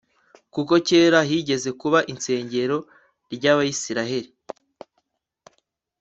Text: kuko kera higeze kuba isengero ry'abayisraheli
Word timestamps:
kuko 0.53 0.73
kera 0.87 1.19
higeze 1.29 1.69
kuba 1.81 1.99
isengero 2.13 2.77
ry'abayisraheli 3.33 4.29